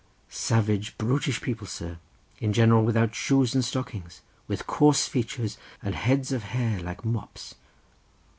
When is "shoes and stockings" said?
3.13-4.21